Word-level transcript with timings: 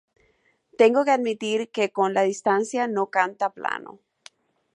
Tengo 0.79 1.05
que 1.05 1.11
admitir 1.11 1.69
que 1.69 1.91
con 1.91 2.15
la 2.15 2.23
distancia 2.23 2.87
no 2.87 3.11
canta 3.11 3.51
plano. 3.53 3.99